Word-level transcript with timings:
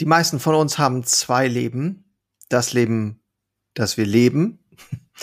Die 0.00 0.06
meisten 0.06 0.38
von 0.38 0.54
uns 0.54 0.78
haben 0.78 1.04
zwei 1.04 1.48
Leben. 1.48 2.04
Das 2.48 2.72
Leben, 2.72 3.20
das 3.74 3.96
wir 3.96 4.06
leben 4.06 4.60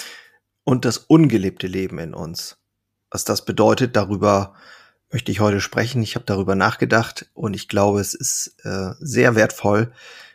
und 0.64 0.86
das 0.86 0.98
ungelebte 0.98 1.68
Leben 1.68 1.98
in 1.98 2.14
uns. 2.14 2.58
Was 3.10 3.24
das 3.24 3.46
bedeutet, 3.46 3.96
darüber 3.96 4.54
möchte 5.12 5.32
ich 5.32 5.40
heute 5.40 5.62
sprechen. 5.62 6.04
Ich 6.04 6.16
habe 6.16 6.26
darüber 6.26 6.56
nachgedacht 6.56 7.30
und 7.34 7.56
ich 7.56 7.68
glaube, 7.68 8.02
es 8.02 8.14
ist 8.14 8.58
äh, 8.64 8.92
sehr 9.00 9.36
wertvoll, 9.36 9.94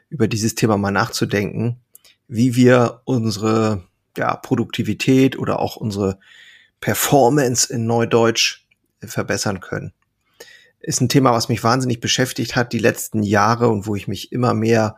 über 0.09 0.26
dieses 0.26 0.54
Thema 0.54 0.79
mal 0.79 0.91
nachzudenken, 0.91 1.81
wie 2.27 2.57
wir 2.57 3.03
unsere 3.04 3.85
ja, 4.17 4.35
Produktivität 4.37 5.38
oder 5.38 5.61
auch 5.61 5.77
unsere 5.77 6.19
Performance 6.81 7.72
in 7.72 7.87
Neudeutsch 7.87 8.67
verbessern 9.01 9.61
können 9.61 9.93
ist 10.81 11.01
ein 11.01 11.08
Thema, 11.08 11.33
was 11.33 11.49
mich 11.49 11.62
wahnsinnig 11.62 12.01
beschäftigt 12.01 12.56
hat 12.56 12.72
die 12.72 12.78
letzten 12.78 13.22
Jahre 13.22 13.69
und 13.69 13.87
wo 13.87 13.94
ich 13.94 14.08
mich 14.08 14.33
immer 14.33 14.54
mehr 14.54 14.96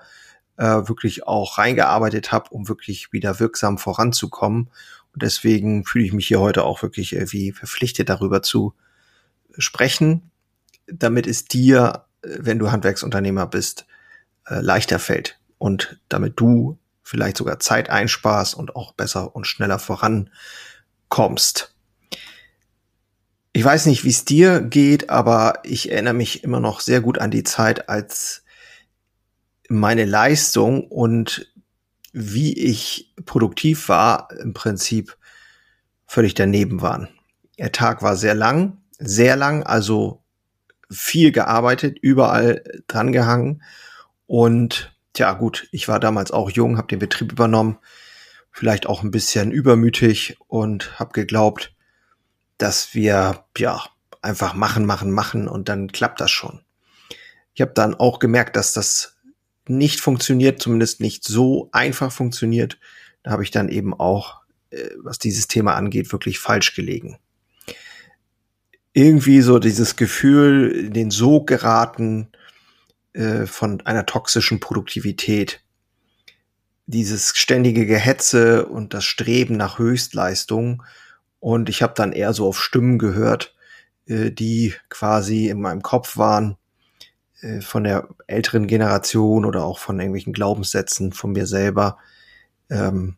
äh, 0.57 0.65
wirklich 0.65 1.27
auch 1.27 1.59
reingearbeitet 1.59 2.33
habe, 2.33 2.51
um 2.51 2.69
wirklich 2.69 3.13
wieder 3.13 3.41
wirksam 3.41 3.79
voranzukommen. 3.79 4.71
Und 5.13 5.23
deswegen 5.23 5.85
fühle 5.85 6.05
ich 6.05 6.13
mich 6.13 6.29
hier 6.29 6.41
heute 6.41 6.65
auch 6.65 6.83
wirklich 6.83 7.13
irgendwie 7.13 7.53
verpflichtet, 7.53 8.09
darüber 8.09 8.43
zu 8.43 8.75
sprechen, 9.59 10.31
damit 10.87 11.27
es 11.27 11.45
dir, 11.45 12.05
wenn 12.23 12.59
du 12.59 12.71
Handwerksunternehmer 12.71 13.47
bist, 13.47 13.87
äh, 14.47 14.61
leichter 14.61 14.99
fällt 14.99 15.39
und 15.59 16.01
damit 16.09 16.39
du 16.41 16.79
vielleicht 17.03 17.37
sogar 17.37 17.59
Zeit 17.59 17.91
einsparst 17.91 18.55
und 18.55 18.77
auch 18.77 18.93
besser 18.93 19.35
und 19.35 19.47
schneller 19.47 19.79
vorankommst. 19.79 21.72
Ich 23.55 23.65
weiß 23.65 23.87
nicht, 23.87 24.05
wie 24.05 24.11
es 24.11 24.25
dir 24.25 24.63
geht, 24.63 25.11
aber 25.11 25.61
ich 25.63 25.93
erinnere 25.93 26.15
mich 26.15 26.43
immer 26.43 26.59
noch 26.59 26.81
sehr 26.81 27.03
gut 27.03 27.19
an 27.19 27.31
die 27.31 27.45
Zeit, 27.45 27.91
als 27.91 28.45
meine 29.69 30.07
Leistung 30.07 30.87
und 30.89 31.53
wie 32.13 32.59
ich 32.59 33.15
produktiv 33.27 33.89
war, 33.89 34.29
im 34.41 34.55
Prinzip 34.55 35.17
völlig 36.07 36.35
daneben 36.35 36.81
waren. 36.81 37.09
Der 37.59 37.73
Tag 37.73 38.03
war 38.03 38.17
sehr 38.17 38.35
lang, 38.35 38.79
sehr 38.99 39.37
lang, 39.37 39.63
also 39.63 40.23
viel 40.91 41.31
gearbeitet, 41.31 41.99
überall 42.01 42.65
drangehangen. 42.87 43.63
Und 44.27 44.95
tja, 45.13 45.33
gut, 45.33 45.69
ich 45.73 45.89
war 45.89 46.01
damals 46.01 46.31
auch 46.31 46.51
jung, 46.51 46.79
habe 46.79 46.89
den 46.89 46.99
Betrieb 46.99 47.33
übernommen, 47.33 47.79
vielleicht 48.51 48.87
auch 48.87 49.03
ein 49.03 49.11
bisschen 49.11 49.53
übermütig 49.53 50.37
und 50.49 50.99
habe 50.99 51.13
geglaubt, 51.13 51.75
dass 52.63 52.95
wir 52.95 53.45
ja 53.59 53.85
einfach 54.23 54.55
machen, 54.55 54.87
machen, 54.87 55.11
machen 55.11 55.49
und 55.49 55.69
dann 55.69 55.91
klappt 55.91 56.21
das 56.21 56.31
schon. 56.31 56.61
Ich 57.55 57.61
habe 57.61 57.73
dann 57.75 57.95
auch 57.97 58.21
gemerkt, 58.21 58.55
dass 58.55 58.73
das 58.73 59.17
nicht 59.67 60.01
funktioniert, 60.01 60.63
zumindest 60.63 61.01
nicht 61.01 61.25
so 61.25 61.69
einfach 61.73 62.13
funktioniert. 62.13 62.79
Da 63.25 63.33
habe 63.33 63.43
ich 63.43 63.51
dann 63.51 63.69
eben 63.69 63.93
auch, 63.93 64.43
äh, 64.71 64.91
was 64.99 65.19
dieses 65.19 65.49
Thema 65.49 65.75
angeht, 65.75 66.13
wirklich 66.13 66.39
falsch 66.39 66.75
gelegen. 66.75 67.19
Irgendwie 68.93 69.41
so 69.41 69.59
dieses 69.59 69.97
Gefühl, 69.97 70.71
in 70.87 70.93
den 70.93 71.11
Sog 71.11 71.49
geraten 71.49 72.29
äh, 73.13 73.47
von 73.47 73.81
einer 73.81 74.07
toxischen 74.07 74.61
Produktivität. 74.61 75.65
Dieses 76.87 77.33
ständige 77.37 77.87
Gehetze 77.87 78.67
und 78.67 78.95
das 78.95 79.05
Streben 79.05 79.57
nach 79.57 79.79
Höchstleistung 79.79 80.83
und 81.43 81.69
ich 81.69 81.83
habe 81.83 81.95
dann 81.97 82.13
eher 82.13 82.33
so 82.35 82.47
auf 82.47 82.63
Stimmen 82.63 83.01
gehört, 83.01 83.53
äh, 84.07 84.31
die 84.31 84.75
quasi 84.89 85.49
in 85.49 85.61
meinem 85.61 85.83
Kopf 85.83 86.17
waren, 86.17 86.57
äh, 87.41 87.61
von 87.61 87.83
der 87.83 88.07
älteren 88.29 88.69
Generation 88.69 89.45
oder 89.45 89.65
auch 89.65 89.81
von 89.81 89.99
irgendwelchen 89.99 90.35
Glaubenssätzen 90.35 91.13
von 91.13 91.33
mir 91.33 91.49
selber. 91.49 91.99
Ähm, 92.71 93.17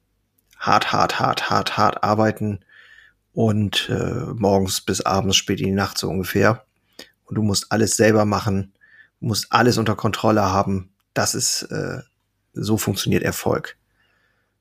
hart, 0.59 0.91
hart, 0.91 1.21
hart, 1.21 1.51
hart, 1.51 1.77
hart 1.77 2.03
arbeiten 2.03 2.65
und 3.35 3.91
äh, 3.91 4.33
morgens 4.35 4.81
bis 4.81 5.03
abends 5.03 5.37
spät 5.37 5.61
in 5.61 5.67
die 5.67 5.73
Nacht 5.73 5.99
so 5.99 6.09
ungefähr. 6.09 6.65
Und 7.27 7.35
du 7.35 7.43
musst 7.43 7.71
alles 7.73 7.95
selber 7.95 8.25
machen, 8.25 8.73
musst 9.21 9.53
alles 9.53 9.77
unter 9.77 9.97
Kontrolle 9.97 10.45
haben. 10.45 10.95
Das 11.13 11.35
ist, 11.35 11.65
äh, 11.65 11.99
so 12.55 12.79
funktioniert 12.79 13.23
Erfolg. 13.23 13.77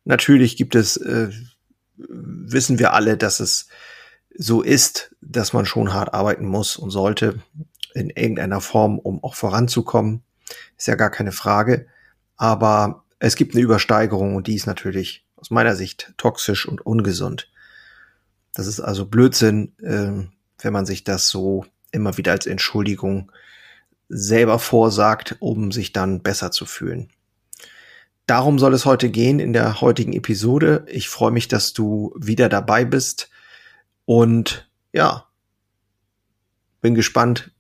Natürlich 0.04 0.58
gibt 0.58 0.76
es 0.76 0.98
äh, 0.98 1.30
wissen 1.98 2.80
wir 2.80 2.94
alle, 2.94 3.18
dass 3.18 3.40
es 3.40 3.68
so 4.36 4.62
ist, 4.62 5.16
dass 5.22 5.54
man 5.54 5.66
schon 5.66 5.94
hart 5.94 6.14
arbeiten 6.14 6.46
muss 6.46 6.78
und 6.78 6.90
sollte 6.90 7.42
in 7.94 8.10
irgendeiner 8.10 8.62
Form, 8.62 9.00
um 9.00 9.24
auch 9.24 9.36
voranzukommen. 9.36 10.24
Ist 10.78 10.88
ja 10.88 10.96
gar 10.96 11.12
keine 11.12 11.32
Frage. 11.32 11.88
Aber 12.36 13.04
es 13.20 13.36
gibt 13.36 13.54
eine 13.54 13.64
Übersteigerung 13.64 14.36
und 14.36 14.48
die 14.48 14.56
ist 14.56 14.66
natürlich 14.66 15.26
aus 15.36 15.52
meiner 15.52 15.76
Sicht 15.76 16.14
toxisch 16.18 16.68
und 16.68 16.86
ungesund. 16.86 17.50
Das 18.54 18.68
ist 18.68 18.80
also 18.80 19.06
Blödsinn, 19.06 19.74
äh, 19.80 20.28
wenn 20.62 20.74
man 20.74 20.86
sich 20.86 21.04
das 21.04 21.30
so 21.30 21.66
immer 21.92 22.18
wieder 22.18 22.32
als 22.32 22.46
Entschuldigung 22.46 23.32
selber 24.10 24.60
vorsagt, 24.60 25.38
um 25.40 25.72
sich 25.72 25.94
dann 25.94 26.22
besser 26.22 26.52
zu 26.52 26.66
fühlen. 26.66 27.10
Darum 28.26 28.58
soll 28.58 28.74
es 28.74 28.86
heute 28.86 29.10
gehen 29.10 29.40
in 29.40 29.52
der 29.52 29.82
heutigen 29.82 30.14
Episode. 30.14 30.86
Ich 30.88 31.10
freue 31.10 31.32
mich, 31.32 31.50
dass 31.50 31.74
du 31.74 32.16
wieder 32.18 32.48
dabei 32.48 32.86
bist 32.86 33.30
und 34.06 34.70
ja, 34.94 35.28
bin 36.82 36.96
gespannt, 36.96 37.52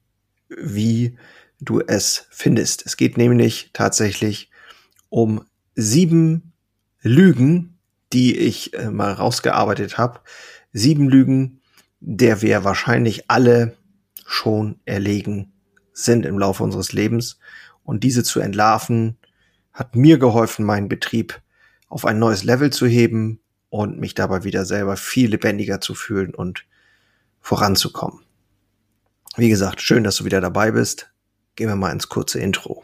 wie 0.50 1.18
du 1.60 1.82
es 1.82 2.28
findest. 2.30 2.86
Es 2.86 2.96
geht 2.96 3.18
nämlich 3.18 3.72
tatsächlich 3.74 4.52
um 5.10 5.46
sieben 5.76 6.54
Lügen, 7.02 7.78
die 8.14 8.38
ich 8.38 8.74
äh, 8.74 8.90
mal 8.90 9.12
rausgearbeitet 9.12 9.98
habe. 9.98 10.22
Sieben 10.72 11.10
Lügen, 11.10 11.62
der 12.00 12.42
wir 12.42 12.64
wahrscheinlich 12.64 13.30
alle 13.30 13.76
schon 14.26 14.80
erlegen 14.86 15.52
sind 15.94 16.26
im 16.26 16.40
Laufe 16.40 16.64
unseres 16.64 16.94
Lebens. 16.94 17.38
Und 17.84 18.04
diese 18.04 18.24
zu 18.24 18.40
entlarven, 18.40 19.18
hat 19.74 19.96
mir 19.96 20.18
geholfen, 20.20 20.66
meinen 20.66 20.88
Betrieb 20.88 21.42
auf 21.90 22.06
ein 22.06 22.20
neues 22.20 22.44
Level 22.44 22.72
zu 22.72 22.86
heben 22.86 23.40
und 23.70 24.00
mich 24.00 24.14
dabei 24.14 24.44
wieder 24.44 24.66
selber 24.66 24.98
viel 24.98 25.32
lebendiger 25.32 25.82
zu 25.82 25.96
fühlen 25.96 26.34
und 26.34 26.66
voranzukommen. 27.42 28.22
Wie 29.36 29.50
gesagt, 29.50 29.82
schön, 29.82 30.04
dass 30.04 30.18
du 30.18 30.26
wieder 30.26 30.42
dabei 30.42 30.72
bist. 30.72 31.12
Gehen 31.56 31.68
wir 31.68 31.76
mal 31.76 31.92
ins 31.92 32.08
kurze 32.08 32.40
Intro. 32.40 32.84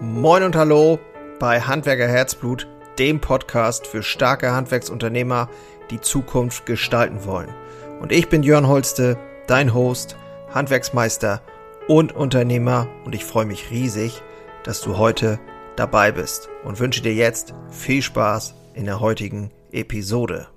Moin 0.00 0.42
und 0.42 0.56
hallo 0.56 0.98
bei 1.38 1.60
Handwerker 1.60 2.08
Herzblut, 2.08 2.66
dem 2.98 3.20
Podcast 3.20 3.86
für 3.86 4.02
starke 4.02 4.52
Handwerksunternehmer, 4.52 5.48
die 5.90 6.00
Zukunft 6.00 6.66
gestalten 6.66 7.24
wollen. 7.24 7.54
Und 8.00 8.12
ich 8.12 8.28
bin 8.28 8.42
Jörn 8.42 8.66
Holste, 8.66 9.18
dein 9.46 9.74
Host, 9.74 10.16
Handwerksmeister 10.50 11.42
und 11.86 12.12
Unternehmer 12.12 12.88
und 13.04 13.14
ich 13.14 13.24
freue 13.24 13.46
mich 13.46 13.70
riesig, 13.70 14.22
dass 14.64 14.80
du 14.80 14.98
heute 14.98 15.38
dabei 15.76 16.12
bist 16.12 16.48
und 16.64 16.80
wünsche 16.80 17.02
dir 17.02 17.14
jetzt 17.14 17.54
viel 17.70 18.02
Spaß 18.02 18.54
in 18.74 18.84
der 18.84 19.00
heutigen 19.00 19.50
Episode. 19.72 20.48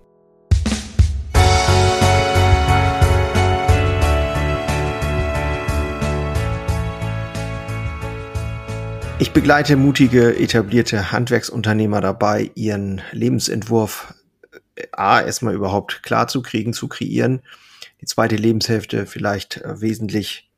Ich 9.22 9.34
begleite 9.34 9.78
mutige, 9.78 10.36
etablierte 10.40 11.12
Handwerksunternehmer 11.12 12.02
dabei, 12.02 12.50
ihren 12.56 13.04
Lebensentwurf 13.12 14.16
äh, 14.76 14.88
A, 14.94 15.22
erstmal 15.22 15.54
überhaupt 15.54 16.02
klar 16.02 16.28
zu 16.28 16.42
kriegen, 16.42 16.74
zu 16.74 16.88
kreieren, 16.88 17.44
die 18.02 18.08
zweite 18.08 18.36
Lebenshälfte 18.36 19.06
vielleicht 19.06 19.58
äh, 19.58 19.80
wesentlich 19.80 20.51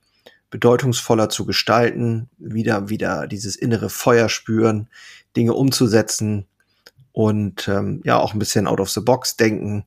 bedeutungsvoller 0.53 1.30
zu 1.30 1.47
gestalten, 1.47 2.30
wieder, 2.38 2.88
wieder 2.88 3.25
dieses 3.25 3.56
innere 3.56 3.90
Feuer 3.90 4.30
spüren, 4.30 4.88
Dinge 5.36 5.56
umzusetzen 5.56 6.45
und 7.12 7.68
ähm, 7.68 8.01
ja 8.06 8.19
auch 8.19 8.33
ein 8.33 8.39
bisschen 8.39 8.68
out 8.68 8.80
of 8.80 8.92
the 8.92 9.00
box 9.00 9.36
denken 9.36 9.86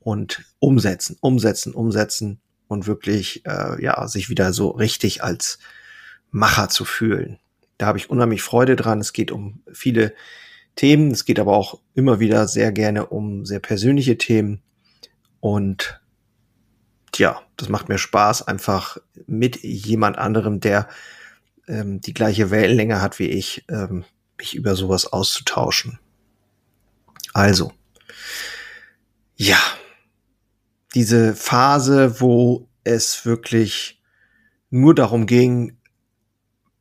und 0.00 0.44
umsetzen, 0.58 1.16
umsetzen, 1.22 1.72
umsetzen 1.72 2.38
und 2.68 2.86
wirklich 2.86 3.46
äh, 3.46 3.82
ja 3.82 4.06
sich 4.06 4.28
wieder 4.28 4.52
so 4.52 4.68
richtig 4.68 5.24
als 5.24 5.58
Macher 6.30 6.68
zu 6.68 6.84
fühlen. 6.84 7.38
Da 7.78 7.86
habe 7.86 7.96
ich 7.96 8.10
unheimlich 8.10 8.42
Freude 8.42 8.76
dran. 8.76 9.00
Es 9.00 9.14
geht 9.14 9.32
um 9.32 9.62
viele 9.72 10.12
Themen, 10.76 11.12
es 11.12 11.24
geht 11.24 11.40
aber 11.40 11.56
auch 11.56 11.80
immer 11.94 12.20
wieder 12.20 12.46
sehr 12.46 12.72
gerne 12.72 13.06
um 13.06 13.46
sehr 13.46 13.60
persönliche 13.60 14.18
Themen 14.18 14.60
und 15.40 15.98
ja, 17.18 17.42
das 17.56 17.68
macht 17.68 17.88
mir 17.88 17.98
Spaß, 17.98 18.46
einfach 18.46 18.98
mit 19.26 19.62
jemand 19.62 20.18
anderem, 20.18 20.60
der 20.60 20.88
ähm, 21.66 22.00
die 22.00 22.14
gleiche 22.14 22.50
Wellenlänge 22.50 23.00
hat 23.00 23.18
wie 23.18 23.28
ich, 23.28 23.64
ähm, 23.68 24.04
mich 24.38 24.54
über 24.54 24.74
sowas 24.76 25.06
auszutauschen. 25.06 25.98
Also, 27.32 27.72
ja, 29.36 29.58
diese 30.94 31.34
Phase, 31.34 32.20
wo 32.20 32.68
es 32.84 33.24
wirklich 33.24 34.00
nur 34.70 34.94
darum 34.94 35.26
ging, 35.26 35.76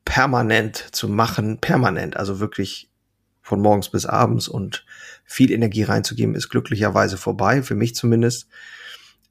permanent 0.05 0.77
zu 0.91 1.07
machen, 1.07 1.59
permanent, 1.59 2.17
also 2.17 2.39
wirklich 2.39 2.91
von 3.41 3.61
morgens 3.61 3.89
bis 3.89 4.05
abends 4.05 4.47
und 4.47 4.85
viel 5.25 5.51
Energie 5.51 5.83
reinzugeben, 5.83 6.35
ist 6.35 6.49
glücklicherweise 6.49 7.17
vorbei, 7.17 7.63
für 7.63 7.75
mich 7.75 7.95
zumindest. 7.95 8.47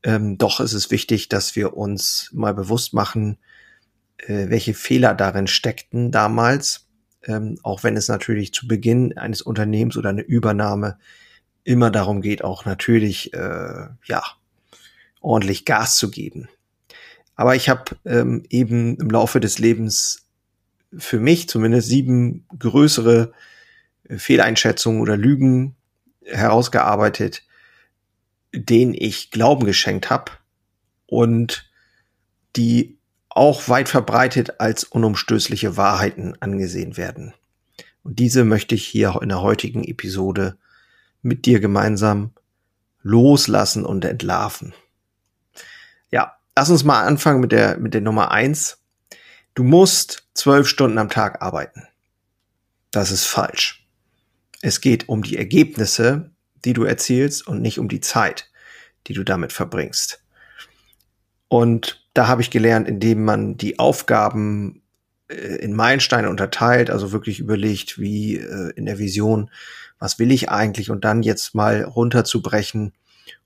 Ähm, 0.03 0.39
doch 0.39 0.61
ist 0.61 0.73
es 0.73 0.91
wichtig, 0.91 1.29
dass 1.29 1.55
wir 1.57 1.77
uns 1.77 2.31
mal 2.33 2.55
bewusst 2.55 2.93
machen, 2.93 3.39
äh, 4.19 4.49
welche 4.49 4.75
Fehler 4.75 5.15
darin 5.15 5.47
steckten 5.47 6.11
damals, 6.11 6.89
ähm, 7.25 7.59
auch 7.63 7.83
wenn 7.85 7.97
es 7.97 8.09
natürlich 8.09 8.53
zu 8.53 8.67
Beginn 8.67 9.17
eines 9.17 9.43
Unternehmens 9.43 9.97
oder 9.97 10.11
eine 10.11 10.23
Übernahme 10.23 10.99
immer 11.65 11.91
darum 11.91 12.21
geht, 12.21 12.43
auch 12.43 12.65
natürlich 12.65 13.33
äh, 13.35 13.87
ja 14.05 14.23
ordentlich 15.21 15.65
Gas 15.65 15.97
zu 15.97 16.11
geben. 16.11 16.49
Aber 17.37 17.55
ich 17.57 17.69
habe 17.69 17.85
ähm, 18.05 18.45
eben 18.51 18.97
im 18.97 19.11
Laufe 19.11 19.41
des 19.41 19.59
Lebens 19.59 20.27
für 20.97 21.19
mich 21.19 21.49
zumindest 21.49 21.89
sieben 21.89 22.45
größere 22.59 23.33
äh, 24.09 24.19
Fehleinschätzungen 24.19 25.01
oder 25.01 25.17
Lügen 25.17 25.77
herausgearbeitet, 26.25 27.45
denen 28.53 28.95
ich 28.95 29.31
Glauben 29.31 29.65
geschenkt 29.65 30.11
habe 30.11 30.33
und 31.07 31.71
die 32.57 32.99
auch 33.29 33.69
weit 33.69 33.89
verbreitet 33.89 34.61
als 34.61 34.85
unumstößliche 34.85 35.77
Wahrheiten 35.77 36.37
angesehen 36.41 36.97
werden. 36.97 37.33
Und 38.03 38.19
diese 38.19 38.45
möchte 38.45 38.75
ich 38.75 38.87
hier 38.87 39.19
in 39.23 39.29
der 39.29 39.41
heutigen 39.41 39.85
Episode 39.85 40.59
mit 41.23 41.47
dir 41.47 41.61
gemeinsam 41.61 42.33
loslassen 43.03 43.85
und 43.85 44.05
entlarven. 44.05 44.75
Ja, 46.11 46.37
lass 46.57 46.71
uns 46.71 46.85
mal 46.85 47.05
anfangen 47.05 47.41
mit 47.41 47.53
der, 47.53 47.79
mit 47.79 47.95
der 47.95 48.01
Nummer 48.01 48.31
eins. 48.31 48.79
Du 49.55 49.63
musst 49.63 50.29
zwölf 50.35 50.69
Stunden 50.69 50.99
am 50.99 51.09
Tag 51.09 51.43
arbeiten. 51.43 51.87
Das 52.91 53.11
ist 53.11 53.25
falsch. 53.25 53.87
Es 54.61 54.81
geht 54.81 55.09
um 55.09 55.23
die 55.23 55.37
Ergebnisse, 55.37 56.32
die 56.65 56.73
du 56.73 56.85
erzielst 56.85 57.47
und 57.47 57.61
nicht 57.61 57.79
um 57.79 57.89
die 57.89 58.01
Zeit, 58.01 58.51
die 59.07 59.15
du 59.15 59.25
damit 59.25 59.53
verbringst. 59.53 60.23
Und 61.49 62.07
da 62.15 62.29
habe 62.29 62.43
ich 62.43 62.51
gelernt, 62.51 62.89
indem 62.89 63.25
man 63.25 63.57
die 63.57 63.79
Aufgaben 63.79 64.83
äh, 65.29 65.57
in 65.57 65.75
Meilensteine 65.75 66.31
unterteilt, 66.31 66.91
also 66.91 67.13
wirklich 67.13 67.41
überlegt, 67.41 67.99
wie 67.99 68.37
äh, 68.37 68.73
in 68.77 68.87
der 68.87 68.99
Vision, 68.99 69.51
was 69.99 70.19
will 70.19 70.33
ich 70.33 70.51
eigentlich 70.51 70.91
und 70.91 71.05
dann 71.05 71.23
jetzt 71.23 71.55
mal 71.55 71.83
runterzubrechen 71.83 72.93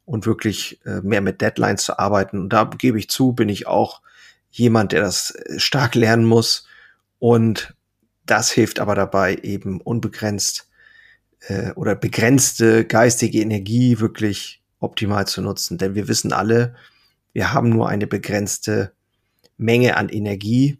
und 0.05 0.27
wirklich 0.27 0.81
äh, 0.87 1.01
mehr 1.03 1.21
mit 1.21 1.41
Deadlines 1.41 1.85
zu 1.85 1.99
arbeiten. 1.99 2.39
Und 2.41 2.53
da 2.53 2.65
gebe 2.65 2.99
ich 2.99 3.11
zu, 3.11 3.33
bin 3.33 3.49
ich 3.49 3.67
auch 3.67 4.03
jemand, 4.51 4.93
der 4.93 5.03
das 5.03 5.35
stark 5.59 5.95
lernen 5.95 6.25
muss. 6.25 6.67
Und 7.19 7.75
das 8.25 8.51
hilft 8.51 8.81
aber 8.81 8.95
dabei, 8.95 9.37
eben 9.43 9.81
unbegrenzt 9.81 10.66
äh, 11.41 11.73
oder 11.73 11.95
begrenzte 11.95 12.85
geistige 12.85 13.41
Energie 13.41 14.01
wirklich 14.01 14.63
optimal 14.79 15.27
zu 15.27 15.43
nutzen. 15.43 15.79
Denn 15.79 15.95
wir 15.95 16.09
wissen 16.09 16.33
alle, 16.33 16.75
wir 17.33 17.53
haben 17.53 17.69
nur 17.69 17.89
eine 17.89 18.07
begrenzte 18.07 18.93
Menge 19.57 19.97
an 19.97 20.09
Energie 20.09 20.79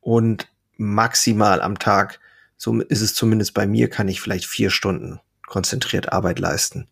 und 0.00 0.48
maximal 0.76 1.60
am 1.60 1.78
Tag, 1.78 2.20
so 2.56 2.80
ist 2.80 3.00
es 3.00 3.14
zumindest 3.14 3.54
bei 3.54 3.66
mir, 3.66 3.88
kann 3.90 4.08
ich 4.08 4.20
vielleicht 4.20 4.46
vier 4.46 4.70
Stunden 4.70 5.20
konzentriert 5.46 6.12
Arbeit 6.12 6.38
leisten. 6.38 6.88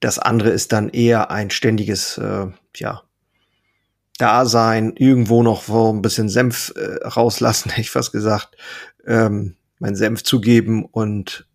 Das 0.00 0.18
andere 0.18 0.50
ist 0.50 0.72
dann 0.72 0.90
eher 0.90 1.30
ein 1.30 1.50
ständiges, 1.50 2.18
äh, 2.18 2.46
ja, 2.76 3.02
Dasein, 4.18 4.94
irgendwo 4.96 5.42
noch 5.42 5.68
ein 5.68 6.02
bisschen 6.02 6.28
Senf 6.28 6.72
äh, 6.76 7.04
rauslassen, 7.06 7.70
hätte 7.70 7.80
ich 7.80 7.90
fast 7.90 8.12
gesagt, 8.12 8.56
ähm, 9.06 9.56
mein 9.78 9.96
Senf 9.96 10.22
zugeben 10.22 10.84
und 10.84 11.46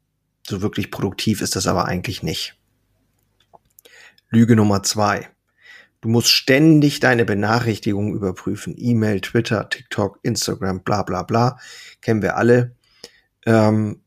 so 0.50 0.62
wirklich 0.62 0.92
produktiv 0.92 1.42
ist 1.42 1.56
das 1.56 1.68
aber 1.68 1.86
eigentlich 1.86 2.24
nicht. 2.24 2.58
Lüge 4.30 4.56
Nummer 4.56 4.84
zwei. 4.84 5.30
Du 6.02 6.10
musst 6.10 6.30
ständig 6.30 7.00
deine 7.00 7.26
Benachrichtigungen 7.26 8.14
überprüfen. 8.14 8.76
E-Mail, 8.78 9.22
Twitter, 9.22 9.70
TikTok, 9.70 10.20
Instagram, 10.24 10.82
bla 10.82 11.04
bla 11.04 11.24
bla. 11.24 11.60
Kennen 12.02 12.22
wir 12.22 12.38
alle. 12.38 12.76
Ähm, 13.46 14.02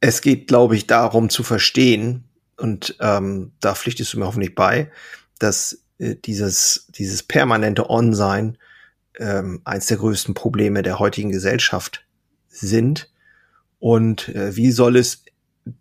es 0.00 0.20
geht, 0.20 0.48
glaube 0.48 0.76
ich, 0.76 0.86
darum 0.86 1.30
zu 1.30 1.42
verstehen, 1.42 2.24
und 2.56 2.96
ähm, 3.00 3.52
da 3.60 3.74
pflichtest 3.74 4.12
du 4.12 4.18
mir 4.18 4.26
hoffentlich 4.26 4.54
bei, 4.54 4.90
dass 5.38 5.84
äh, 5.98 6.16
dieses, 6.16 6.86
dieses 6.90 7.22
permanente 7.22 7.90
On-Sein 7.90 8.58
ähm, 9.18 9.60
eins 9.64 9.86
der 9.86 9.96
größten 9.96 10.34
Probleme 10.34 10.82
der 10.82 10.98
heutigen 10.98 11.30
Gesellschaft 11.30 12.04
sind. 12.48 13.11
Und 13.82 14.28
äh, 14.28 14.54
wie 14.54 14.70
soll 14.70 14.94
es 14.94 15.24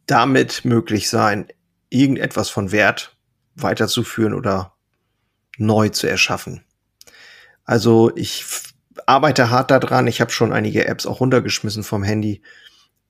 damit 0.07 0.65
möglich 0.65 1.07
sein, 1.07 1.45
irgendetwas 1.91 2.49
von 2.49 2.71
Wert 2.71 3.15
weiterzuführen 3.53 4.33
oder 4.33 4.73
neu 5.59 5.89
zu 5.89 6.09
erschaffen? 6.09 6.63
Also 7.63 8.11
ich 8.15 8.43
arbeite 9.05 9.51
hart 9.51 9.69
daran. 9.69 10.07
Ich 10.07 10.19
habe 10.19 10.31
schon 10.31 10.51
einige 10.51 10.87
Apps 10.87 11.05
auch 11.05 11.19
runtergeschmissen 11.19 11.83
vom 11.83 12.01
Handy. 12.01 12.41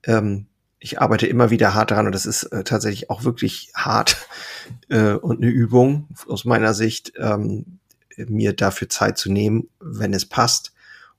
Ähm, 0.03 0.47
ich 0.77 0.99
arbeite 0.99 1.25
immer 1.25 1.51
wieder 1.51 1.73
hart 1.73 1.91
daran 1.91 2.07
und 2.07 2.11
das 2.13 2.25
ist 2.25 2.43
äh, 2.43 2.65
tatsächlich 2.65 3.09
auch 3.09 3.23
wirklich 3.23 3.71
hart 3.73 4.17
äh, 4.89 5.13
und 5.13 5.41
eine 5.41 5.51
Übung 5.51 6.09
aus 6.27 6.43
meiner 6.43 6.73
Sicht, 6.73 7.13
ähm, 7.15 7.79
mir 8.17 8.51
dafür 8.51 8.89
Zeit 8.89 9.17
zu 9.17 9.31
nehmen, 9.31 9.69
wenn 9.79 10.13
es 10.13 10.25
passt, 10.25 10.73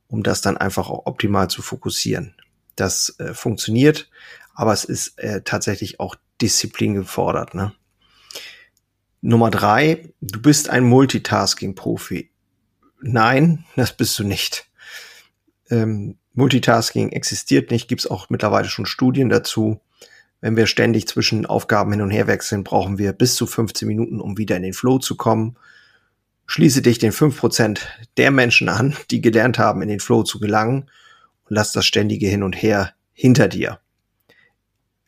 um 0.08 0.22
das 0.22 0.42
dann 0.42 0.58
einfach 0.58 0.90
auch 0.90 1.06
optimal 1.06 1.48
zu 1.48 1.62
fokussieren. 1.62 2.34
Das 2.76 3.18
äh, 3.18 3.34
funktioniert, 3.34 4.08
aber 4.54 4.72
es 4.72 4.84
ist 4.84 5.18
äh, 5.18 5.42
tatsächlich 5.42 6.00
auch 6.00 6.16
Disziplin 6.40 6.94
gefordert. 6.94 7.54
Ne? 7.54 7.72
Nummer 9.20 9.50
drei, 9.50 10.12
du 10.20 10.40
bist 10.40 10.68
ein 10.68 10.84
Multitasking-Profi. 10.84 12.30
Nein, 13.00 13.64
das 13.76 13.96
bist 13.96 14.18
du 14.18 14.24
nicht. 14.24 14.68
Ähm, 15.70 16.18
Multitasking 16.34 17.10
existiert 17.10 17.70
nicht, 17.70 17.88
gibt 17.88 18.00
es 18.02 18.10
auch 18.10 18.30
mittlerweile 18.30 18.68
schon 18.68 18.86
Studien 18.86 19.28
dazu. 19.28 19.80
Wenn 20.40 20.56
wir 20.56 20.66
ständig 20.66 21.06
zwischen 21.06 21.46
Aufgaben 21.46 21.92
hin 21.92 22.00
und 22.00 22.10
her 22.10 22.26
wechseln, 22.26 22.64
brauchen 22.64 22.98
wir 22.98 23.12
bis 23.12 23.36
zu 23.36 23.46
15 23.46 23.86
Minuten, 23.86 24.20
um 24.20 24.38
wieder 24.38 24.56
in 24.56 24.62
den 24.62 24.72
Flow 24.72 24.98
zu 24.98 25.16
kommen. 25.16 25.56
Schließe 26.46 26.82
dich 26.82 26.98
den 26.98 27.12
5% 27.12 27.78
der 28.16 28.30
Menschen 28.30 28.68
an, 28.68 28.96
die 29.10 29.20
gelernt 29.20 29.58
haben, 29.58 29.82
in 29.82 29.88
den 29.88 30.00
Flow 30.00 30.24
zu 30.24 30.40
gelangen 30.40 30.90
lass 31.52 31.72
das 31.72 31.84
ständige 31.84 32.26
Hin 32.26 32.42
und 32.42 32.54
Her 32.54 32.94
hinter 33.12 33.48
dir. 33.48 33.78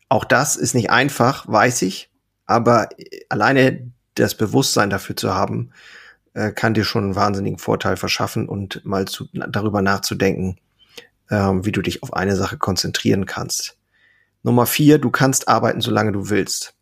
Auch 0.08 0.24
das 0.24 0.56
ist 0.56 0.74
nicht 0.74 0.90
einfach, 0.90 1.48
weiß 1.48 1.82
ich, 1.82 2.10
aber 2.46 2.90
alleine 3.30 3.90
das 4.14 4.36
Bewusstsein 4.36 4.90
dafür 4.90 5.16
zu 5.16 5.34
haben, 5.34 5.70
äh, 6.34 6.52
kann 6.52 6.74
dir 6.74 6.84
schon 6.84 7.04
einen 7.04 7.16
wahnsinnigen 7.16 7.58
Vorteil 7.58 7.96
verschaffen 7.96 8.48
und 8.48 8.84
mal 8.84 9.06
zu, 9.06 9.28
darüber 9.32 9.80
nachzudenken, 9.80 10.58
ähm, 11.30 11.64
wie 11.64 11.72
du 11.72 11.80
dich 11.80 12.02
auf 12.02 12.12
eine 12.12 12.36
Sache 12.36 12.58
konzentrieren 12.58 13.24
kannst. 13.24 13.78
Nummer 14.42 14.66
vier, 14.66 14.98
du 14.98 15.10
kannst 15.10 15.48
arbeiten, 15.48 15.80
solange 15.80 16.12
du 16.12 16.28
willst. 16.28 16.74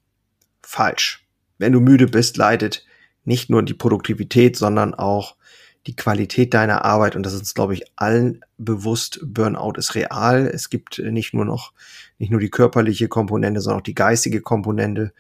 Falsch. 0.63 1.25
Wenn 1.59 1.73
du 1.73 1.81
müde 1.81 2.09
bist, 2.09 2.37
leidet 2.37 2.85
nicht 3.25 3.49
nur 3.49 3.63
die 3.63 3.75
Produktivität, 3.75 4.57
sondern 4.57 4.95
auch 4.95 5.37
die 5.87 5.97
Qualität 5.97 6.55
deiner 6.55 6.85
Arbeit. 6.85 7.17
Und 7.17 7.25
das 7.25 7.35
ist 7.35 7.55
glaube 7.55 7.75
ich, 7.75 7.85
allen 7.97 8.45
bewusst. 8.59 9.21
Burnout 9.23 9.75
ist 9.77 9.95
real. 9.95 10.47
Es 10.47 10.71
gibt 10.71 10.99
nicht 10.99 11.35
nur 11.35 11.45
noch, 11.45 11.73
nicht 12.19 12.31
nur 12.31 12.41
die 12.41 12.51
körperliche 12.51 13.09
Komponente, 13.09 13.61
sondern 13.61 13.81
auch 13.81 13.85
die 13.85 13.95
geistige 13.95 14.41
Komponente. 14.41 15.13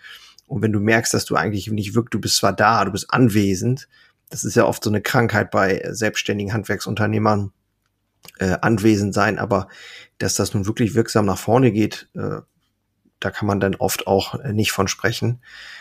Und 0.47 0.63
wenn 0.63 0.73
du 0.73 0.81
merkst, 0.81 1.15
dass 1.15 1.25
du 1.25 1.35
eigentlich 1.35 1.71
nicht 1.71 1.95
wirklich, 1.95 2.11
du 2.11 2.21
bist 2.21 2.37
zwar 2.37 2.53
da, 2.53 2.85
du 2.85 2.93
bist 2.93 3.13
anwesend. 3.13 3.89
Das 4.31 4.45
ist 4.45 4.55
ja 4.55 4.65
oft 4.65 4.85
so 4.85 4.91
eine 4.91 5.03
Krankheit 5.03 5.51
bei 5.51 5.83
selbstständigen 5.91 6.53
Handwerksunternehmern 6.53 7.53
äh, 8.39 8.57
anwesend 8.61 9.15
sein, 9.15 9.39
aber 9.39 9.69
dass 10.19 10.35
das 10.35 10.55
nun 10.55 10.67
wirklich 10.67 10.95
wirksam 10.95 11.27
nach 11.27 11.39
vorne 11.39 11.73
geht, 11.73 12.09
äh, 12.15 12.41
da 13.21 13.31
kann 13.31 13.47
man 13.47 13.61
dann 13.61 13.75
oft 13.77 14.07
auch 14.07 14.39
äh, 14.41 14.53
nicht 14.53 14.73
von 14.73 14.89
sprechen. 14.89 15.41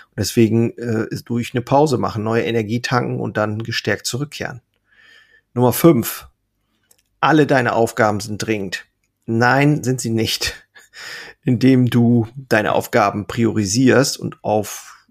Und 0.10 0.20
deswegen 0.20 0.78
äh, 0.78 1.08
durch 1.26 1.54
eine 1.54 1.62
Pause 1.62 1.98
machen, 1.98 2.24
neue 2.24 2.44
Energie 2.44 2.82
tanken 2.82 3.20
und 3.20 3.38
dann 3.38 3.64
gestärkt 3.64 4.06
zurückkehren. 4.06 4.62
Nummer 5.54 5.74
fünf. 5.74 6.28
Alle 7.20 7.46
deine 7.46 7.74
Aufgaben 7.74 8.20
sind 8.20 8.38
dringend. 8.38 8.86
Nein, 9.26 9.84
sind 9.84 10.02
sie 10.02 10.10
nicht. 10.10 10.68
Indem 11.44 11.90
du 11.90 12.28
deine 12.36 12.74
Aufgaben 12.74 13.28
priorisierst 13.28 14.18
und 14.18 14.44
auf 14.44 15.08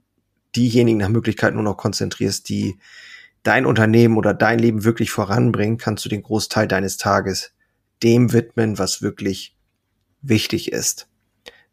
diejenigen 0.57 0.99
nach 0.99 1.09
Möglichkeit 1.09 1.55
nur 1.55 1.63
noch 1.63 1.77
konzentrierst, 1.77 2.49
die 2.49 2.79
dein 3.43 3.67
Unternehmen 3.67 4.17
oder 4.17 4.35
dein 4.35 4.59
Leben 4.59 4.85
wirklich 4.85 5.11
voranbringen, 5.11 5.79
kannst 5.79 6.05
du 6.05 6.09
den 6.09 6.23
Großteil 6.23 6.69
deines 6.69 6.97
Tages 6.97 7.53
dem 8.03 8.33
widmen, 8.33 8.79
was 8.79 9.03
wirklich 9.03 9.57
wichtig 10.23 10.73
ist. 10.73 11.09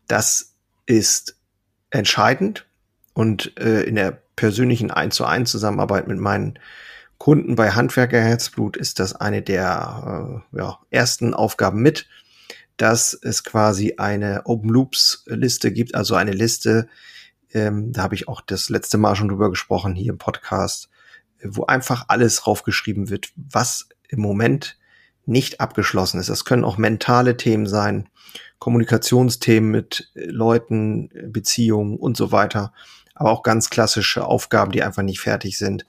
Das 0.07 0.55
ist 0.85 1.37
entscheidend 1.89 2.65
und 3.13 3.57
äh, 3.59 3.83
in 3.83 3.95
der 3.95 4.21
persönlichen 4.35 4.91
1 4.91 5.15
zu 5.15 5.25
1 5.25 5.49
Zusammenarbeit 5.49 6.07
mit 6.07 6.19
meinen 6.19 6.59
Kunden 7.17 7.55
bei 7.55 7.71
Handwerker 7.71 8.21
Herzblut 8.21 8.77
ist 8.77 8.99
das 8.99 9.15
eine 9.15 9.41
der 9.41 10.43
äh, 10.53 10.57
ja, 10.57 10.79
ersten 10.91 11.33
Aufgaben 11.33 11.81
mit, 11.81 12.07
dass 12.77 13.13
es 13.13 13.43
quasi 13.43 13.95
eine 13.97 14.45
Open 14.45 14.69
Loops 14.69 15.23
Liste 15.25 15.71
gibt, 15.71 15.95
also 15.95 16.15
eine 16.15 16.31
Liste, 16.31 16.87
ähm, 17.53 17.91
da 17.91 18.03
habe 18.03 18.15
ich 18.15 18.27
auch 18.27 18.41
das 18.41 18.69
letzte 18.69 18.97
Mal 18.97 19.15
schon 19.15 19.29
drüber 19.29 19.49
gesprochen 19.49 19.95
hier 19.95 20.11
im 20.11 20.17
Podcast, 20.17 20.89
wo 21.43 21.65
einfach 21.65 22.05
alles 22.07 22.37
draufgeschrieben 22.37 23.09
wird, 23.09 23.31
was 23.35 23.89
im 24.09 24.19
Moment 24.19 24.77
nicht 25.25 25.59
abgeschlossen 25.59 26.19
ist. 26.19 26.29
Das 26.29 26.45
können 26.45 26.63
auch 26.63 26.77
mentale 26.77 27.37
Themen 27.37 27.67
sein, 27.67 28.09
Kommunikationsthemen 28.59 29.69
mit 29.69 30.11
Leuten, 30.13 31.09
Beziehungen 31.31 31.97
und 31.97 32.17
so 32.17 32.31
weiter, 32.31 32.73
aber 33.13 33.31
auch 33.31 33.43
ganz 33.43 33.69
klassische 33.69 34.25
Aufgaben, 34.25 34.71
die 34.71 34.83
einfach 34.83 35.03
nicht 35.03 35.19
fertig 35.19 35.57
sind. 35.57 35.85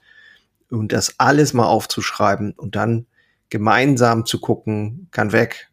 Und 0.69 0.91
das 0.91 1.15
alles 1.17 1.53
mal 1.53 1.65
aufzuschreiben 1.65 2.53
und 2.53 2.75
dann 2.75 3.07
gemeinsam 3.49 4.25
zu 4.25 4.39
gucken, 4.39 5.07
kann 5.11 5.31
weg, 5.31 5.69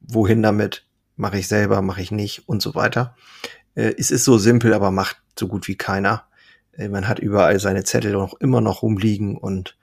wohin 0.00 0.42
damit, 0.42 0.86
mache 1.16 1.38
ich 1.38 1.48
selber, 1.48 1.80
mache 1.80 2.02
ich 2.02 2.10
nicht 2.10 2.48
und 2.48 2.60
so 2.60 2.74
weiter. 2.74 3.16
Äh, 3.74 3.94
es 3.98 4.10
ist 4.10 4.24
so 4.24 4.38
simpel, 4.38 4.74
aber 4.74 4.90
macht 4.90 5.16
so 5.38 5.48
gut 5.48 5.68
wie 5.68 5.76
keiner. 5.76 6.26
Äh, 6.72 6.88
man 6.88 7.08
hat 7.08 7.18
überall 7.18 7.58
seine 7.60 7.84
Zettel 7.84 8.12
noch 8.12 8.34
immer 8.40 8.60
noch 8.60 8.82
rumliegen 8.82 9.36
und 9.36 9.76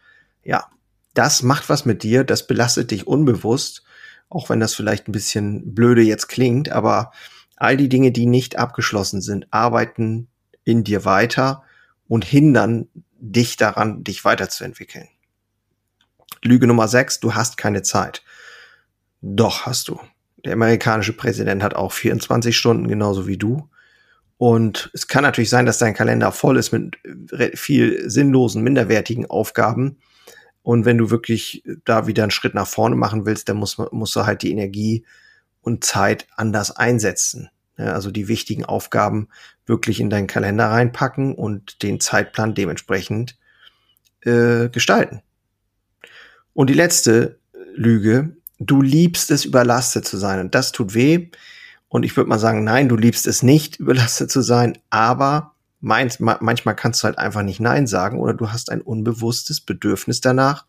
ja, 0.44 0.68
das 1.14 1.44
macht 1.44 1.70
was 1.70 1.86
mit 1.86 2.04
dir, 2.04 2.24
das 2.24 2.48
belastet 2.48 2.92
dich 2.92 3.08
unbewusst, 3.08 3.84
auch 4.30 4.50
wenn 4.50 4.60
das 4.60 4.74
vielleicht 4.74 5.08
ein 5.08 5.12
bisschen 5.12 5.76
blöde 5.76 6.02
jetzt 6.02 6.28
klingt, 6.28 6.70
aber 6.70 7.12
all 7.58 7.78
die 7.78 7.90
Dinge, 7.90 8.12
die 8.12 8.26
nicht 8.26 8.58
abgeschlossen 8.58 9.22
sind, 9.22 9.48
arbeiten 9.52 10.30
in 10.64 10.84
dir 10.84 11.06
weiter 11.06 11.64
und 12.08 12.26
hindern 12.26 12.88
dich 13.22 13.56
daran, 13.56 14.04
dich 14.04 14.26
weiterzuentwickeln. 14.26 15.08
Lüge 16.44 16.68
Nummer 16.68 16.88
6, 16.88 17.20
du 17.20 17.36
hast 17.36 17.56
keine 17.56 17.84
Zeit. 17.84 18.24
Doch 19.22 19.66
hast 19.66 19.88
du. 19.88 20.00
Der 20.44 20.54
amerikanische 20.54 21.14
Präsident 21.14 21.62
hat 21.62 21.76
auch 21.76 21.92
24 21.92 22.58
Stunden, 22.58 22.88
genauso 22.88 23.28
wie 23.28 23.38
du. 23.38 23.70
Und 24.38 24.90
es 24.94 25.08
kann 25.08 25.22
natürlich 25.24 25.52
sein, 25.52 25.68
dass 25.68 25.78
dein 25.78 25.94
Kalender 25.94 26.32
voll 26.32 26.58
ist 26.58 26.72
mit 26.72 26.98
viel 27.54 28.10
sinnlosen, 28.10 28.64
minderwertigen 28.64 29.28
Aufgaben. 29.28 30.00
Und 30.64 30.86
wenn 30.86 30.98
du 30.98 31.12
wirklich 31.12 31.64
da 31.86 32.08
wieder 32.08 32.24
einen 32.24 32.32
Schritt 32.32 32.56
nach 32.56 32.68
vorne 32.68 32.96
machen 32.96 33.28
willst, 33.28 33.50
dann 33.50 33.58
muss 33.58 33.78
musst 33.78 34.16
du 34.16 34.26
halt 34.26 34.42
die 34.42 34.52
Energie 34.52 35.06
und 35.62 35.84
Zeit 35.84 36.28
anders 36.36 36.72
einsetzen. 36.76 37.50
Also 37.78 38.12
die 38.12 38.28
wichtigen 38.28 38.66
Aufgaben 38.66 39.30
wirklich 39.66 40.00
in 40.00 40.10
deinen 40.10 40.28
Kalender 40.28 40.68
reinpacken 40.68 41.34
und 41.34 41.82
den 41.84 42.00
Zeitplan 42.00 42.54
dementsprechend 42.54 43.38
äh, 44.22 44.70
gestalten. 44.70 45.22
Und 46.54 46.70
die 46.70 46.76
letzte 46.76 47.40
Lüge, 47.74 48.36
du 48.60 48.82
liebst 48.82 49.32
es, 49.32 49.46
überlastet 49.46 50.06
zu 50.06 50.18
sein. 50.18 50.40
Und 50.40 50.56
das 50.56 50.72
tut 50.72 50.94
weh. 50.94 51.30
Und 51.88 52.04
ich 52.04 52.16
würde 52.16 52.30
mal 52.30 52.40
sagen, 52.40 52.64
nein, 52.64 52.90
du 52.90 52.96
liebst 52.96 53.28
es 53.28 53.44
nicht, 53.44 53.76
überlastet 53.80 54.32
zu 54.32 54.42
sein, 54.42 54.78
aber 54.90 55.56
meinst, 55.80 56.20
manchmal 56.20 56.76
kannst 56.76 57.02
du 57.02 57.06
halt 57.06 57.18
einfach 57.18 57.42
nicht 57.42 57.60
Nein 57.60 57.88
sagen 57.88 58.20
oder 58.20 58.34
du 58.34 58.52
hast 58.52 58.72
ein 58.72 58.82
unbewusstes 58.82 59.62
Bedürfnis 59.62 60.22
danach, 60.22 60.66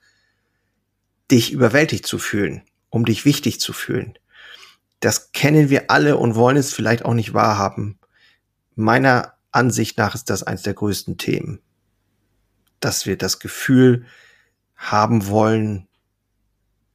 dich 1.30 1.52
überwältigt 1.52 2.06
zu 2.06 2.18
fühlen, 2.18 2.62
um 2.88 3.04
dich 3.04 3.25
wichtig 3.25 3.61
zu 3.61 3.73
fühlen. 3.73 4.18
Das 5.02 5.32
kennen 5.32 5.68
wir 5.68 5.90
alle 5.90 6.16
und 6.16 6.37
wollen 6.37 6.56
es 6.56 6.73
vielleicht 6.73 7.04
auch 7.04 7.12
nicht 7.12 7.35
wahrhaben. 7.35 7.99
Meiner 8.76 9.35
Ansicht 9.50 9.99
nach 9.99 10.14
ist 10.14 10.30
das 10.30 10.44
eines 10.44 10.62
der 10.62 10.75
größten 10.75 11.18
Themen. 11.18 11.61
Dass 12.78 13.04
wir 13.04 13.18
das 13.18 13.40
Gefühl 13.40 14.06
haben 14.76 15.26
wollen, 15.26 15.88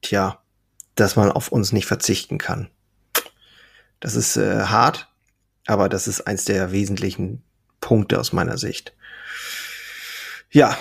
tja, 0.00 0.42
dass 0.94 1.16
man 1.16 1.30
auf 1.30 1.52
uns 1.52 1.72
nicht 1.72 1.84
verzichten 1.84 2.38
kann. 2.38 2.70
Das 4.00 4.14
ist 4.14 4.38
äh, 4.38 4.62
hart, 4.62 5.12
aber 5.66 5.90
das 5.90 6.08
ist 6.08 6.22
eins 6.22 6.46
der 6.46 6.72
wesentlichen 6.72 7.42
Punkte 7.78 8.18
aus 8.18 8.32
meiner 8.32 8.56
Sicht. 8.56 8.94
Ja, 10.50 10.78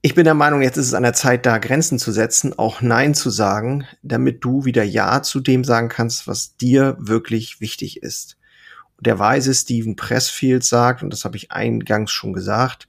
ich 0.00 0.14
bin 0.14 0.24
der 0.24 0.34
Meinung, 0.34 0.62
jetzt 0.62 0.76
ist 0.76 0.86
es 0.86 0.94
an 0.94 1.02
der 1.02 1.12
Zeit, 1.12 1.44
da 1.44 1.58
Grenzen 1.58 1.98
zu 1.98 2.12
setzen, 2.12 2.56
auch 2.56 2.80
Nein 2.80 3.14
zu 3.14 3.30
sagen, 3.30 3.84
damit 4.02 4.44
du 4.44 4.64
wieder 4.64 4.84
Ja 4.84 5.22
zu 5.22 5.40
dem 5.40 5.64
sagen 5.64 5.88
kannst, 5.88 6.28
was 6.28 6.56
dir 6.56 6.96
wirklich 7.00 7.60
wichtig 7.60 8.02
ist. 8.02 8.38
Und 8.96 9.06
der 9.06 9.18
weise 9.18 9.52
Stephen 9.54 9.96
Pressfield 9.96 10.64
sagt, 10.64 11.02
und 11.02 11.10
das 11.10 11.24
habe 11.24 11.36
ich 11.36 11.50
eingangs 11.50 12.12
schon 12.12 12.32
gesagt, 12.32 12.88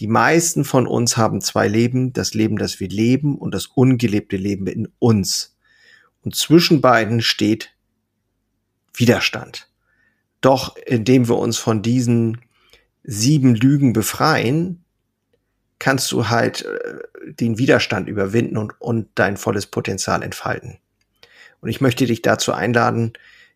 die 0.00 0.06
meisten 0.06 0.64
von 0.64 0.86
uns 0.86 1.16
haben 1.16 1.40
zwei 1.40 1.68
Leben, 1.68 2.12
das 2.12 2.34
Leben, 2.34 2.56
das 2.56 2.80
wir 2.80 2.88
leben 2.88 3.38
und 3.38 3.54
das 3.54 3.66
ungelebte 3.66 4.36
Leben 4.36 4.66
in 4.66 4.88
uns. 4.98 5.56
Und 6.22 6.34
zwischen 6.34 6.80
beiden 6.80 7.20
steht 7.20 7.70
Widerstand. 8.92 9.68
Doch 10.40 10.76
indem 10.86 11.28
wir 11.28 11.36
uns 11.36 11.58
von 11.58 11.82
diesen 11.82 12.40
sieben 13.04 13.54
Lügen 13.54 13.92
befreien, 13.92 14.83
kannst 15.78 16.10
du 16.12 16.28
halt 16.28 16.64
äh, 16.64 17.32
den 17.32 17.58
Widerstand 17.58 18.08
überwinden 18.08 18.56
und, 18.56 18.80
und 18.80 19.08
dein 19.14 19.36
volles 19.36 19.66
Potenzial 19.66 20.22
entfalten. 20.22 20.78
Und 21.60 21.68
ich 21.68 21.80
möchte 21.80 22.06
dich 22.06 22.22
dazu 22.22 22.52
einladen, 22.52 23.12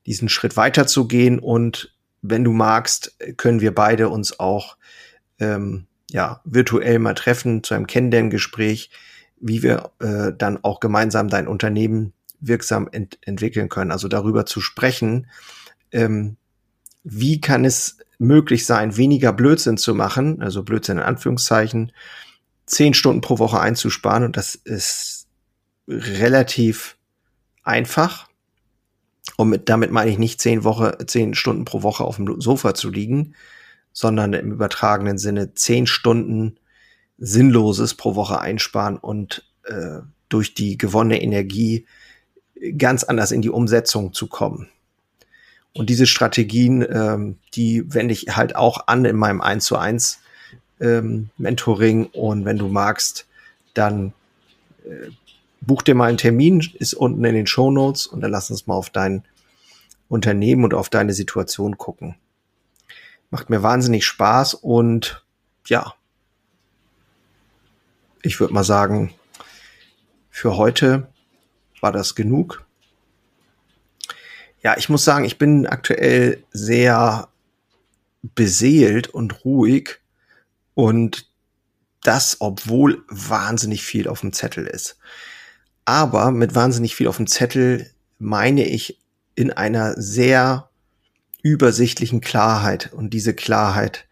diesen 0.06 0.28
Schritt 0.28 0.56
weiterzugehen 0.56 1.38
und 1.38 1.94
wenn 2.22 2.44
du 2.44 2.52
magst, 2.52 3.16
können 3.36 3.60
wir 3.60 3.74
beide 3.74 4.08
uns 4.08 4.40
auch 4.40 4.76
ähm, 5.38 5.86
ja 6.10 6.40
virtuell 6.44 6.98
mal 6.98 7.14
treffen 7.14 7.62
zu 7.62 7.74
einem 7.74 7.86
Kennenlerngespräch, 7.86 8.90
wie 9.40 9.62
wir 9.62 9.92
äh, 10.00 10.32
dann 10.36 10.62
auch 10.64 10.80
gemeinsam 10.80 11.28
dein 11.28 11.46
Unternehmen 11.46 12.12
wirksam 12.40 12.88
ent 12.90 13.18
entwickeln 13.22 13.68
können. 13.68 13.92
Also 13.92 14.08
darüber 14.08 14.46
zu 14.46 14.60
sprechen, 14.60 15.28
ähm, 15.92 16.36
wie 17.04 17.40
kann 17.40 17.64
es 17.64 17.98
möglich 18.18 18.66
sein, 18.66 18.96
weniger 18.96 19.32
Blödsinn 19.32 19.76
zu 19.76 19.94
machen, 19.94 20.42
also 20.42 20.62
Blödsinn 20.62 20.98
in 20.98 21.04
Anführungszeichen, 21.04 21.92
zehn 22.66 22.94
Stunden 22.94 23.20
pro 23.20 23.38
Woche 23.38 23.60
einzusparen. 23.60 24.24
Und 24.24 24.36
das 24.36 24.54
ist 24.54 25.26
relativ 25.86 26.96
einfach. 27.62 28.28
Und 29.36 29.50
mit, 29.50 29.68
damit 29.68 29.92
meine 29.92 30.10
ich 30.10 30.18
nicht 30.18 30.40
zehn, 30.40 30.64
Woche, 30.64 30.98
zehn 31.06 31.34
Stunden 31.34 31.64
pro 31.64 31.82
Woche 31.82 32.04
auf 32.04 32.16
dem 32.16 32.40
Sofa 32.40 32.74
zu 32.74 32.90
liegen, 32.90 33.34
sondern 33.92 34.32
im 34.32 34.52
übertragenen 34.52 35.18
Sinne 35.18 35.54
zehn 35.54 35.86
Stunden 35.86 36.58
Sinnloses 37.18 37.94
pro 37.94 38.14
Woche 38.14 38.40
einsparen 38.40 38.96
und 38.96 39.44
äh, 39.64 40.00
durch 40.28 40.54
die 40.54 40.78
gewonnene 40.78 41.20
Energie 41.20 41.86
ganz 42.76 43.04
anders 43.04 43.32
in 43.32 43.42
die 43.42 43.50
Umsetzung 43.50 44.12
zu 44.12 44.28
kommen. 44.28 44.68
Und 45.74 45.90
diese 45.90 46.06
Strategien, 46.06 46.82
ähm, 46.90 47.38
die 47.54 47.92
wende 47.92 48.12
ich 48.12 48.36
halt 48.36 48.56
auch 48.56 48.86
an 48.86 49.04
in 49.04 49.16
meinem 49.16 49.40
1 49.40 49.64
zu 49.64 49.76
1 49.76 50.20
ähm, 50.80 51.30
Mentoring. 51.36 52.06
Und 52.06 52.44
wenn 52.44 52.58
du 52.58 52.68
magst, 52.68 53.26
dann 53.74 54.12
äh, 54.84 55.10
buch 55.60 55.82
dir 55.82 55.94
mal 55.94 56.08
einen 56.08 56.18
Termin, 56.18 56.66
ist 56.78 56.94
unten 56.94 57.24
in 57.24 57.34
den 57.34 57.46
Show 57.46 57.70
Notes 57.70 58.06
und 58.06 58.20
dann 58.20 58.30
lass 58.30 58.50
uns 58.50 58.66
mal 58.66 58.74
auf 58.74 58.90
dein 58.90 59.24
Unternehmen 60.08 60.64
und 60.64 60.74
auf 60.74 60.88
deine 60.88 61.12
Situation 61.12 61.78
gucken. 61.78 62.16
Macht 63.30 63.50
mir 63.50 63.62
wahnsinnig 63.62 64.06
Spaß 64.06 64.54
und 64.54 65.22
ja, 65.66 65.94
ich 68.22 68.40
würde 68.40 68.54
mal 68.54 68.64
sagen, 68.64 69.14
für 70.30 70.56
heute 70.56 71.08
war 71.80 71.92
das 71.92 72.14
genug. 72.14 72.64
Ja, 74.62 74.76
ich 74.76 74.88
muss 74.88 75.04
sagen, 75.04 75.24
ich 75.24 75.38
bin 75.38 75.66
aktuell 75.66 76.42
sehr 76.50 77.28
beseelt 78.22 79.08
und 79.08 79.44
ruhig 79.44 80.00
und 80.74 81.28
das, 82.02 82.36
obwohl 82.40 83.04
wahnsinnig 83.08 83.82
viel 83.82 84.08
auf 84.08 84.20
dem 84.20 84.32
Zettel 84.32 84.66
ist. 84.66 84.98
Aber 85.84 86.30
mit 86.30 86.54
wahnsinnig 86.54 86.94
viel 86.94 87.08
auf 87.08 87.16
dem 87.16 87.26
Zettel 87.26 87.90
meine 88.18 88.64
ich 88.64 89.00
in 89.34 89.52
einer 89.52 90.00
sehr 90.00 90.68
übersichtlichen 91.42 92.20
Klarheit. 92.20 92.92
Und 92.92 93.10
diese 93.10 93.34
Klarheit 93.34 94.06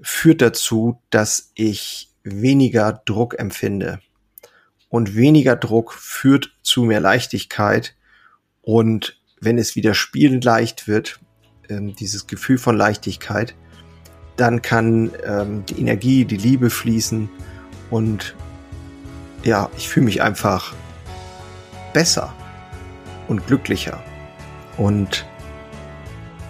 führt 0.00 0.40
dazu, 0.40 1.00
dass 1.10 1.50
ich 1.54 2.10
weniger 2.22 3.02
Druck 3.04 3.38
empfinde. 3.38 4.00
Und 4.88 5.16
weniger 5.16 5.56
Druck 5.56 5.92
führt 5.92 6.54
zu 6.62 6.84
mehr 6.84 7.00
Leichtigkeit 7.00 7.96
und 8.60 9.20
wenn 9.42 9.58
es 9.58 9.76
wieder 9.76 9.92
spielend 9.92 10.44
leicht 10.44 10.86
wird, 10.86 11.20
ähm, 11.68 11.94
dieses 11.96 12.26
Gefühl 12.26 12.58
von 12.58 12.76
Leichtigkeit, 12.76 13.54
dann 14.36 14.62
kann 14.62 15.10
ähm, 15.26 15.64
die 15.66 15.80
Energie, 15.80 16.24
die 16.24 16.36
Liebe 16.36 16.70
fließen 16.70 17.28
und 17.90 18.34
ja, 19.42 19.68
ich 19.76 19.88
fühle 19.88 20.06
mich 20.06 20.22
einfach 20.22 20.72
besser 21.92 22.32
und 23.26 23.46
glücklicher. 23.48 24.00
Und 24.78 25.26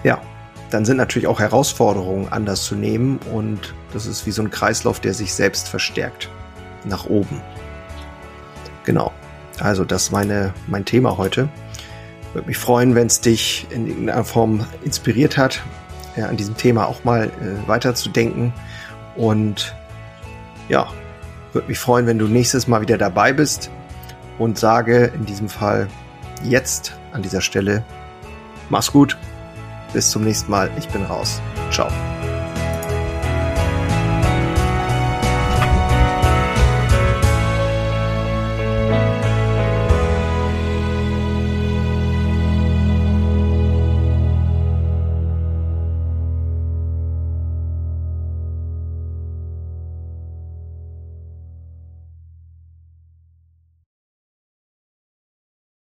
ja, 0.05 0.21
dann 0.71 0.85
sind 0.85 0.99
natürlich 0.99 1.27
auch 1.27 1.41
Herausforderungen 1.41 2.29
anders 2.29 2.65
zu 2.65 2.75
nehmen 2.75 3.19
und 3.33 3.75
das 3.95 4.05
ist 4.07 4.27
wie 4.27 4.31
so 4.31 4.43
ein 4.43 4.51
Kreislauf, 4.51 5.01
der 5.01 5.15
sich 5.15 5.33
selbst 5.33 5.69
verstärkt 5.69 6.29
nach 6.85 7.07
oben. 7.07 7.41
Genau. 8.85 9.13
Also 9.59 9.85
das 9.85 10.05
ist 10.05 10.13
meine, 10.13 10.53
mein 10.67 10.85
Thema 10.85 11.17
heute. 11.17 11.49
Würde 12.33 12.49
mich 12.49 12.59
freuen, 12.59 12.95
wenn 12.95 13.07
es 13.07 13.21
dich 13.21 13.67
in 13.71 13.87
irgendeiner 13.87 14.25
Form 14.25 14.67
inspiriert 14.85 15.37
hat, 15.37 15.63
ja, 16.17 16.27
an 16.27 16.37
diesem 16.37 16.57
Thema 16.57 16.87
auch 16.87 17.05
mal 17.05 17.27
äh, 17.27 17.69
weiterzudenken. 17.69 18.53
Und 19.17 19.75
ja, 20.69 20.89
würde 21.53 21.69
mich 21.69 21.79
freuen, 21.79 22.07
wenn 22.07 22.19
du 22.19 22.27
nächstes 22.27 22.67
Mal 22.67 22.81
wieder 22.81 22.99
dabei 22.99 23.33
bist 23.33 23.71
und 24.39 24.59
sage 24.59 25.13
in 25.15 25.27
diesem 25.27 25.49
Fall 25.49 25.89
jetzt 26.43 26.95
an 27.13 27.23
dieser 27.23 27.41
Stelle, 27.41 27.85
mach's 28.71 28.91
gut, 28.91 29.17
bis 29.93 30.11
zum 30.11 30.25
nächsten 30.25 30.51
Mal, 30.51 30.71
ich 30.79 30.89
bin 30.89 31.05
raus. 31.05 31.41
Ciao. 31.71 31.89